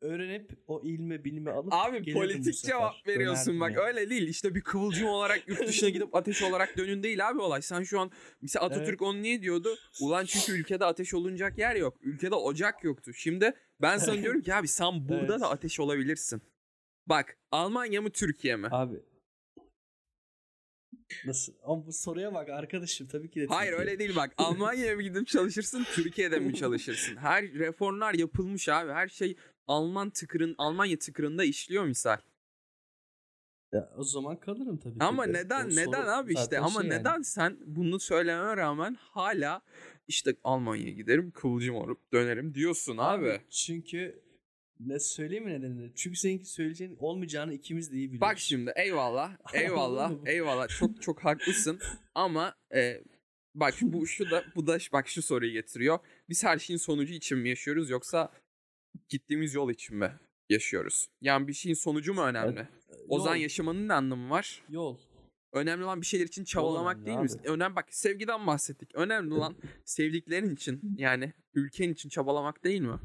[0.00, 5.08] Öğrenip o ilmi bilmi alıp Abi politik cevap veriyorsun bak öyle değil işte bir kıvılcım
[5.08, 7.62] olarak yurt dışına gidip ateş olarak dönün değil abi olay.
[7.62, 8.10] Sen şu an
[8.42, 9.02] mesela Atatürk Evet.
[9.02, 9.76] onu niye diyordu?
[10.00, 11.98] Ulan çünkü ülkede ateş olunacak yer yok.
[12.02, 13.12] Ülkede ocak yoktu.
[13.14, 15.40] Şimdi ben sana diyorum ki abi sen burada Evet.
[15.40, 16.42] da ateş olabilirsin.
[17.06, 18.68] Bak Almanya mı Türkiye mi?
[18.70, 18.96] Abi.
[21.26, 21.52] Nasıl?
[21.64, 23.88] Ama bu soruya bak arkadaşım tabii ki de Hayır Türkiye.
[23.88, 24.34] öyle değil bak.
[24.38, 27.16] Almanya'ya mı gidip çalışırsın, Türkiye'de mi çalışırsın?
[27.16, 28.92] Her reformlar yapılmış abi.
[28.92, 32.16] Her şey Alman tıkırın, Almanya tıkırında işliyor misal.
[33.72, 35.32] Ya, o zaman kalırım tabii ki Ama de.
[35.32, 37.00] neden O neden abi işte ama şey yani.
[37.00, 39.62] neden sen bunu söylememe rağmen hala
[40.08, 43.40] işte Almanya'ya giderim kıvılcım olup dönerim diyorsun abi.
[43.50, 44.22] Çünkü
[44.86, 45.92] ne söyleyeyim mi nedenini?
[45.94, 48.20] Çünkü seninki söyleyeceğin olmayacağını ikimiz de iyi biliyoruz.
[48.20, 51.78] Bak şimdi eyvallah eyvallah eyvallah çok çok haklısın
[52.14, 53.02] ama e,
[53.54, 55.98] bak bu şu da bu da bak şu soruyu getiriyor.
[56.28, 58.32] Biz her şeyin sonucu için mi yaşıyoruz yoksa
[59.08, 60.12] gittiğimiz yol için mi
[60.48, 61.08] yaşıyoruz?
[61.20, 62.68] Yani bir şeyin sonucu mu önemli?
[63.08, 64.62] O zaman Yol, yaşamanın ne anlamı var?
[64.68, 64.98] yol.
[65.52, 67.28] Önemli olan bir şeyler için çabalamak değil mi?
[67.44, 68.94] Önemli bak sevgiden bahsettik.
[68.94, 72.98] Önemli olan sevdiklerin için yani ülken için çabalamak değil mi?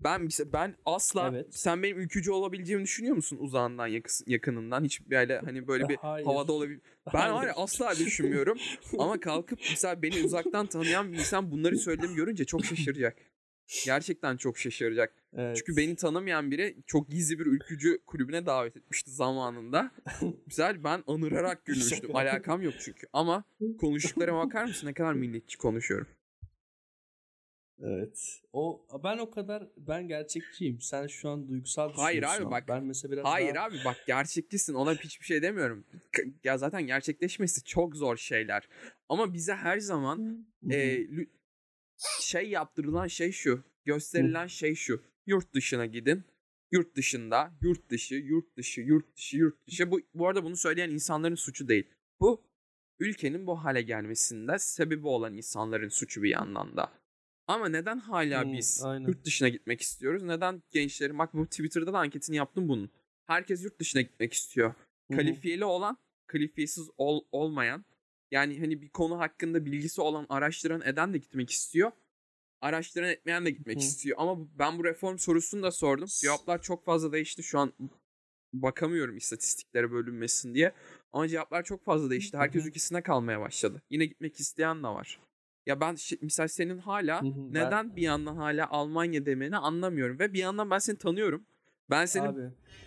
[0.00, 1.46] Ben ben asla Evet.
[1.50, 3.86] sen benim ülkücü olabileceğimi düşünüyor musun uzağından
[4.26, 6.26] yakınından hiç böyle hani böyle bir Hayır.
[6.26, 6.78] havada olabil
[7.14, 8.58] ben var ya asla düşünmüyorum
[8.98, 13.16] ama kalkıp mesela beni uzaktan tanıyan bir insan bunları söylediğimi görünce çok şaşıracak.
[13.84, 15.12] Gerçekten çok şaşıracak.
[15.36, 15.56] Evet.
[15.56, 19.90] Çünkü beni tanımayan biri çok gizli bir ülkücü kulübüne davet etmişti zamanında.
[20.46, 22.16] Güzel ben anırarak gülmüştüm.
[22.16, 23.06] Alakam yok çünkü.
[23.12, 23.44] Ama
[23.80, 26.06] konuştuklarıma bakar mısın ne kadar milliyetçi konuşuyorum.
[27.82, 28.42] Evet.
[28.52, 30.80] O ben o kadar ben gerçekçiyim.
[30.80, 33.64] Sen şu an duygusal Hayır abi, bak- Ben mesela biraz Hayır daha...
[33.64, 35.84] abi bak gerçeklisin ona hiçbir şey demiyorum.
[36.44, 38.68] Ya zaten gerçekleşmesi çok zor şeyler.
[39.08, 41.06] Ama bize her zaman e,
[42.20, 43.64] şey yaptırılan şey şu.
[43.84, 45.02] Gösterilen şey şu.
[45.26, 46.24] Yurt dışına gidin.
[46.72, 49.90] Yurt dışında, yurt dışı, yurt dışı, yurt dışı, yurt dışı.
[49.90, 51.90] Bu, bu arada bunu söyleyen insanların suçu değil.
[52.20, 52.44] Bu
[52.98, 56.92] ülkenin bu hale gelmesinde sebebi olan insanların suçu bir yandan da.
[57.46, 59.06] Ama neden hala Hmm, biz aynen.
[59.06, 60.22] yurt dışına gitmek istiyoruz?
[60.22, 62.90] Neden gençlerin, bak bu Twitter'da da anketini yaptım bunun.
[63.26, 64.74] Herkes yurt dışına gitmek istiyor.
[65.10, 65.16] Hı.
[65.16, 67.84] Kalifiyeli olan, kalifiyesiz ol, olmayan,
[68.30, 71.92] yani hani bir konu hakkında bilgisi olan, araştıran, eden de gitmek istiyor.
[72.60, 73.80] Araştıran etmeyen de gitmek Hı.
[73.80, 74.16] istiyor.
[74.20, 76.08] Ama ben bu reform sorusunu da sordum.
[76.08, 77.42] Cevaplar çok fazla değişti.
[77.42, 77.72] Şu an
[78.52, 80.72] bakamıyorum istatistiklere bölünmesin diye.
[81.12, 82.36] Ama cevaplar çok fazla değişti.
[82.36, 83.82] Herkes Hı ülkesine kalmaya başladı.
[83.90, 85.20] Yine gitmek isteyen de var.
[85.66, 90.18] Ya ben misal senin hala Hı hı, ben- neden bir yandan hala Almanya demeni anlamıyorum.
[90.18, 91.46] Ve bir yandan ben seni tanıyorum.
[91.90, 92.40] Ben seni Abi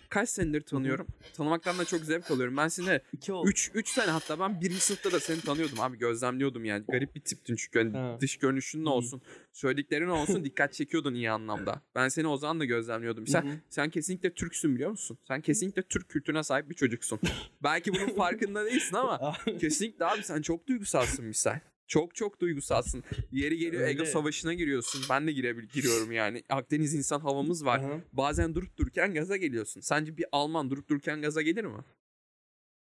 [0.09, 1.07] kaç senedir tanıyorum.
[1.33, 2.57] Tanımaktan da çok zevk alıyorum.
[2.57, 3.49] Ben seni iki oldu.
[3.49, 6.85] 3 3 sene hatta ben birinci sınıfta da seni tanıyordum abi gözlemliyordum yani.
[6.87, 8.17] Garip bir tiptin çünkü hani Ha.
[8.21, 9.21] dış görünüşün ne olsun,
[9.53, 11.81] söylediklerin olsun dikkat çekiyordun iyi anlamda.
[11.95, 13.27] Ben seni o zaman da gözlemliyordum.
[13.27, 15.17] Sen sen kesinlikle Türksün biliyor musun?
[15.27, 17.19] Sen kesinlikle Türk kültürüne sahip bir çocuksun.
[17.63, 21.59] Belki bunun farkında değilsin ama kesinlikle abi sen çok duygusalsın misal.
[21.89, 23.03] Çok çok duygusalsın.
[23.31, 24.11] Yeri geliyor ego Öyle.
[24.11, 25.01] savaşına giriyorsun.
[25.09, 26.43] Ben de girebil giriyorum yani.
[26.49, 27.79] Akdeniz insan havamız var.
[27.79, 28.01] Aha.
[28.13, 29.81] Bazen durup dururken gaza geliyorsun.
[29.81, 31.83] Sence bir Alman durup dururken gaza gelir mi?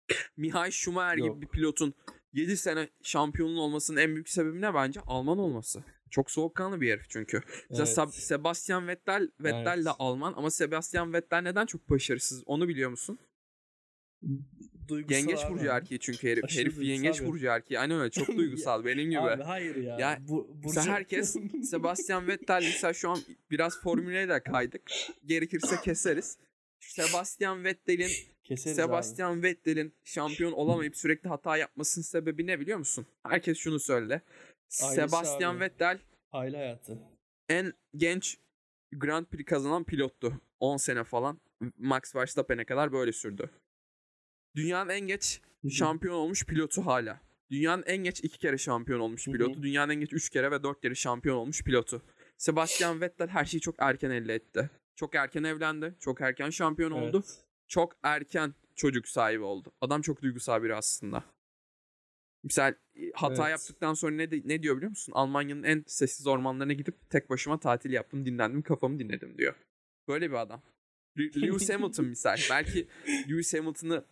[0.37, 1.95] Mihail Schumacher gibi bir pilotun
[2.33, 5.01] 7 sene şampiyonun olmasının en büyük sebebi ne bence?
[5.01, 5.85] Alman olması.
[6.11, 7.41] Çok soğukkanlı bir herif çünkü.
[7.71, 7.99] Mesela Evet.
[7.99, 9.97] Sab- Sebastian Vettel, Vettel de Evet.
[9.99, 13.19] Alman ama Sebastian Vettel neden çok başarısız onu biliyor musun?
[14.89, 15.53] Duygusal yengeç abi.
[15.55, 16.45] burcu erkeği çünkü herif.
[16.45, 17.79] Aşırı herif yengeç bir- burcu erkeği.
[17.81, 19.21] Aynen öyle çok duygusal benim gibi.
[19.21, 19.99] Abi hayır ya.
[19.99, 21.37] Ya, Bu, Mesela Burcu- herkes
[21.71, 23.19] Sebastian Vettel mesela şu an
[23.51, 24.83] biraz formüle de kaydık.
[25.27, 26.39] Gerekirse keseriz.
[26.81, 28.11] Sebastian Vettel'in
[28.45, 28.87] Keseriz abi.
[28.87, 33.07] Sebastian Vettel'in şampiyon olamayıp sürekli hata yapmasının sebebi ne biliyor musun?
[33.23, 34.23] Herkes şunu söyle.
[34.83, 35.61] Ailesi Sebastian abi.
[35.61, 35.99] Vettel
[36.33, 36.99] Aile hayatı.
[37.49, 38.39] en genç
[38.93, 40.41] Grand Prix kazanan pilottu.
[40.61, 41.41] 10 sene falan.
[41.79, 43.51] Max Verstappen'e kadar böyle sürdü.
[44.57, 45.41] Dünyanın en geç
[45.71, 47.21] şampiyon olmuş pilotu hala.
[47.51, 49.63] Dünyanın en geç iki kere şampiyon olmuş pilotu.
[49.63, 52.03] Dünyanın en geç üç kere ve dört kere şampiyon olmuş pilotu.
[52.37, 54.71] Sebastian Vettel her şeyi çok erken elde etti.
[54.97, 55.95] Çok erken evlendi.
[56.01, 57.15] Çok erken şampiyon Evet.
[57.15, 57.25] oldu.
[57.69, 59.73] Çok erken çocuk sahibi oldu.
[59.81, 61.25] Adam çok duygusal biri aslında.
[62.45, 63.51] Misal e, hata Evet.
[63.51, 65.13] yaptıktan sonra ne, de- ne diyor biliyor musun?
[65.17, 69.55] Almanya'nın en sessiz ormanlarına gidip tek başıma tatil yaptım, dinlendim, kafamı dinledim diyor.
[70.09, 70.63] Böyle bir adam.
[71.19, 72.37] Lewis Hamilton misal.
[72.51, 72.89] Belki
[73.29, 74.05] Lewis Hamilton'ı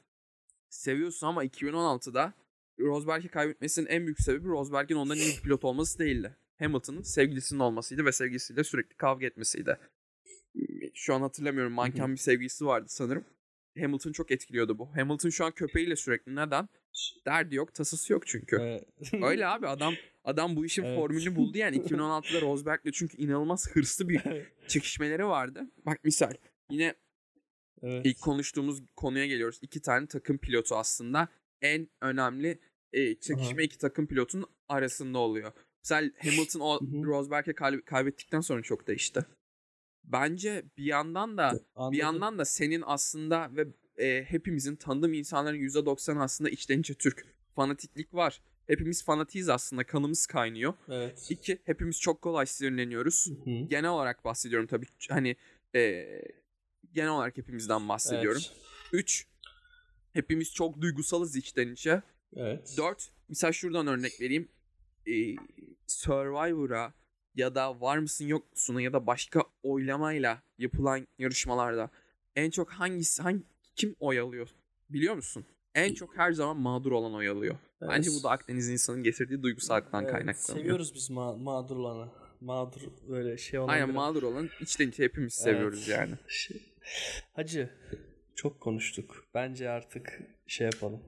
[0.74, 2.34] seviyorsun ama 2016'da
[2.80, 6.36] Rosberg'i kaybetmesinin en büyük sebebi Rosberg'in ondan iyi bir pilot olması değildi.
[6.58, 9.78] Hamilton'ın sevgilisinin olmasıydı ve sevgilisiyle sürekli kavga etmesiydi.
[10.94, 11.72] Şu an hatırlamıyorum.
[11.72, 13.24] Manken bir sevgilisi vardı sanırım.
[13.78, 14.96] Hamilton çok etkiliyordu bu.
[14.96, 16.36] Hamilton şu an köpeğiyle sürekli.
[16.36, 16.68] Neden?
[17.26, 18.56] Derdi yok, tasası yok çünkü.
[18.60, 18.84] Evet.
[19.22, 20.98] Öyle abi adam adam bu işin Evet.
[20.98, 24.22] formülünü buldu yani 2016'da Rosberg'le çünkü inanılmaz hırslı bir
[24.68, 25.70] çekişmeleri vardı.
[25.86, 26.32] Bak misal
[26.70, 26.94] yine
[27.84, 28.06] evet.
[28.06, 29.58] İlk konuştuğumuz konuya geliyoruz.
[29.62, 31.28] İki tane takım pilotu aslında
[31.62, 32.58] en önemli
[32.92, 33.62] e, çekişme Aha.
[33.62, 35.52] iki takım pilotun arasında oluyor.
[35.84, 36.80] Mesela Hamilton o.
[37.04, 39.26] Rosberg'e kay- kaybettikten sonra çok değişti.
[40.04, 41.98] Bence bir yandan da bir Anladım.
[41.98, 43.66] yandan da senin aslında ve
[44.04, 47.26] e, hepimizin tanıdığım insanların %90 aslında içten içe Türk.
[47.52, 48.42] Fanatiklik var.
[48.66, 49.84] Hepimiz fanatiyiz aslında.
[49.86, 50.74] Kanımız kaynıyor.
[50.88, 51.26] Evet.
[51.30, 53.66] İki, hepimiz çok kolay sinirleniyoruz Hı hı.
[53.68, 54.86] genel olarak bahsediyorum tabii.
[55.10, 55.36] Hani
[55.74, 55.80] e,
[56.94, 58.42] genel olarak hepimizden bahsediyorum.
[58.46, 58.60] Evet.
[58.92, 59.26] 3.
[60.12, 62.02] Hepimiz çok duygusalız içten içe.
[62.36, 62.74] Evet.
[62.78, 63.10] 4.
[63.28, 64.48] Mesela şuradan örnek vereyim.
[65.06, 65.36] E,
[65.86, 66.92] Survivor'a
[67.34, 71.90] ya da var mısın yok musun'a ya da başka oylamayla yapılan yarışmalarda
[72.36, 73.42] en çok hangisi hangi
[73.76, 74.48] kim oy alıyor
[74.90, 75.44] biliyor musun?
[75.74, 77.56] En çok her zaman mağdur olan oy alıyor.
[77.80, 78.20] Bence Evet.
[78.20, 80.58] bu da Akdeniz insanın getirdiği duygusallıktan Evet, kaynaklanıyor.
[80.58, 82.08] Seviyoruz biz ma- mağdur olanı.
[82.40, 83.68] Mağdur böyle şey olan.
[83.68, 83.96] Aynen biri.
[83.96, 85.54] mağdur olan içten içe hepimiz Evet.
[85.54, 86.14] seviyoruz yani.
[86.28, 86.62] Şey-
[87.32, 87.70] Hacı
[88.34, 89.26] çok konuştuk.
[89.34, 91.02] Bence artık şey yapalım.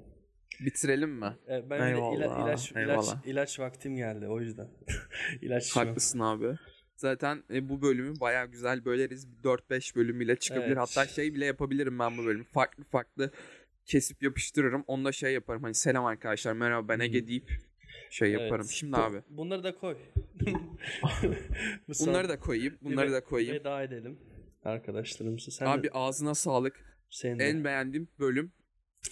[0.60, 1.36] Bitirelim mi?
[1.48, 2.16] E, ben de ila- Eyvallah,
[2.48, 3.26] ilaç, ilaç, eyvallah.
[3.26, 4.68] ilaç vaktim geldi o yüzden.
[5.42, 5.76] ilaç.
[5.76, 6.56] Haklısın abi.
[6.96, 9.26] Zaten e, bu bölümü bayağı güzel böleriz.
[9.44, 10.66] 4-5 bölüm bile çıkabilir.
[10.66, 10.78] Evet.
[10.78, 12.44] Hatta şey bile yapabilirim ben bu bölümü.
[12.44, 13.30] Farklı farklı
[13.84, 14.84] kesip yapıştırırım.
[14.86, 15.62] Onda şey yaparım.
[15.62, 17.50] Hani selam arkadaşlar merhaba ben Ege deyip
[18.10, 18.40] şey Evet.
[18.40, 18.66] yaparım.
[18.70, 19.96] Şimdi Bu- abi Bunları da koy.
[22.00, 22.78] Bunları da koyayım.
[22.82, 23.54] Bunları da koyayım.
[23.54, 24.18] Veda edelim
[24.66, 25.50] arkadaşlarımıza.
[25.50, 26.96] Sen Abi de, ağzına sağlık.
[27.10, 27.44] senin de.
[27.44, 28.52] En beğendiğim bölüm.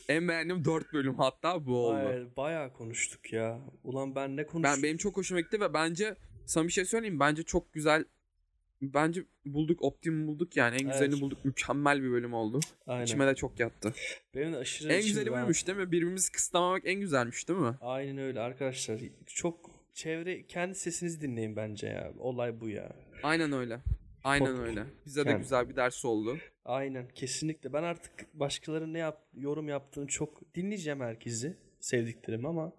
[0.09, 1.97] En beğendiğim 4 bölüm hatta bu oldu.
[2.09, 3.61] Ay, bayağı konuştuk ya.
[3.85, 4.63] Ulan ben ne konuştum?
[4.77, 8.05] Ben benim çok hoşuma gitti ve bence sana bir şey söyleyeyim bence çok güzel
[8.83, 11.21] bence bulduk optimum bulduk yani en güzelini Evet.
[11.23, 12.61] bulduk mükemmel bir bölüm oldu.
[12.87, 13.05] Aynen.
[13.05, 13.93] İçime de çok yattı.
[14.35, 15.41] Benim de aşırı En güzeli rahat.
[15.43, 15.87] buymuş değil mi?
[15.93, 17.75] Birbirimizi kısıtlamamak en güzelmiş değil mi?
[17.81, 19.01] Aynen öyle arkadaşlar.
[19.27, 22.13] Çok çevre kendi sesinizi dinleyin bence ya.
[22.19, 22.97] Olay bu ya.
[23.23, 23.81] Aynen öyle.
[24.25, 24.85] Aynen öyle.
[25.07, 25.39] Bize de yani.
[25.39, 26.39] güzel bir ders oldu.
[26.65, 27.73] Aynen kesinlikle.
[27.73, 31.57] Ben artık başkalarının ne yap yorum yaptığını çok dinleyeceğim herkesi.
[31.81, 32.73] Sevdiklerim ama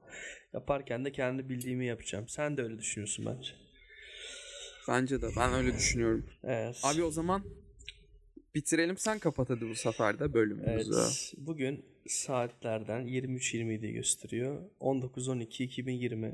[0.54, 2.28] yaparken de kendi bildiğimi yapacağım.
[2.28, 3.52] Sen de öyle düşünüyorsun bence.
[4.88, 5.28] Bence de.
[5.38, 6.26] Ben öyle düşünüyorum.
[6.44, 6.82] Evet.
[6.84, 7.44] Abi o zaman
[8.56, 8.98] bitirelim.
[8.98, 10.92] Sen kapat hadi bu sefer de bölümümüzü.
[10.96, 11.34] Evet.
[11.38, 14.62] Bugün saatlerden 23.27'yi gösteriyor.
[14.82, 16.32] 19-12-2020.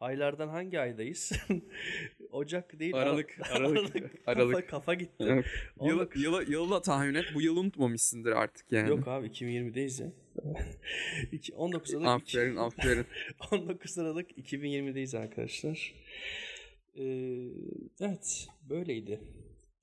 [0.00, 1.32] Aylardan hangi aydayız?
[2.32, 2.94] Ocak değil.
[2.96, 4.68] Aralık, Aralık, Kafa, Aralık.
[4.68, 5.24] kafa gitti.
[5.28, 5.44] Evet.
[5.80, 7.24] Yılı, 19 yılı, yılı da tahmin et.
[7.34, 8.88] Bu yılı unutmamışsındır artık yani.
[8.90, 10.12] Yok abi 2020'deyiz ya.
[11.32, 13.06] İki- 19 Aralık Aferin aferin.
[13.52, 15.94] 19 Aralık 2020'deyiz arkadaşlar.
[16.96, 17.02] Ee,
[18.00, 19.20] evet böyleydi.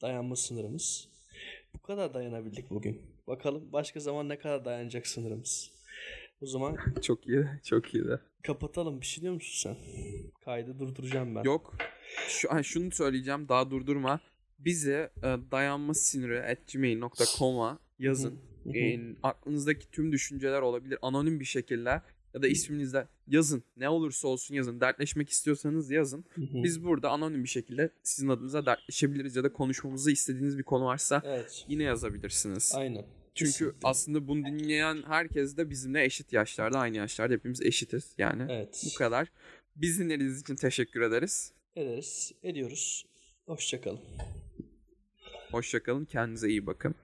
[0.01, 1.07] Dayanma sınırımız.
[1.73, 3.01] Bu kadar dayanabildik bugün.
[3.27, 5.71] Bakalım başka zaman ne kadar dayanacak sınırımız.
[6.41, 7.45] O zaman Çok iyi.
[7.63, 8.19] Çok iyi de.
[8.43, 9.01] kapatalım.
[9.01, 9.77] Bir şey diyor musun sen?
[10.45, 11.43] Kaydı durduracağım ben.
[11.43, 11.75] Yok.
[12.27, 13.49] Şu, ha, şunu söyleyeceğim.
[13.49, 14.19] Daha durdurma.
[14.59, 18.39] Bize e, dayanma siniri at gmail.com'a yazın.
[18.75, 20.99] E, aklınızdaki tüm düşünceler olabilir.
[21.01, 22.01] Anonim bir şekilde
[22.33, 23.63] ya da isminizle yazın.
[23.77, 24.79] Ne olursa olsun yazın.
[24.81, 26.25] Dertleşmek istiyorsanız yazın.
[26.35, 26.63] Hı hı.
[26.63, 31.21] Biz burada anonim bir şekilde sizin adınıza dertleşebiliriz ya da konuşmamızı istediğiniz bir konu varsa
[31.25, 31.65] Evet.
[31.67, 32.71] yine yazabilirsiniz.
[32.75, 33.05] Aynen.
[33.35, 33.77] Çünkü Kesinlikle.
[33.83, 38.13] aslında bunu dinleyen herkes de bizimle eşit yaşlarda, aynı yaşlarda hepimiz eşitiz.
[38.17, 38.83] Yani Evet.
[38.85, 39.31] bu kadar.
[39.75, 41.51] Biz dinlediğiniz için teşekkür ederiz.
[41.75, 42.31] Ederiz.
[42.43, 43.05] Ediyoruz.
[43.45, 43.99] Hoşçakalın.
[45.51, 46.05] Hoşçakalın.
[46.05, 46.95] Kendinize iyi bakın.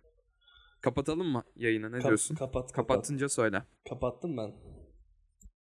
[0.81, 1.91] Kapatalım mı yayını?
[1.91, 2.35] Ne diyorsun?
[2.35, 2.75] Kapat kapat.
[2.75, 3.63] Kapatınca söyle.
[3.89, 4.53] Kapattım ben.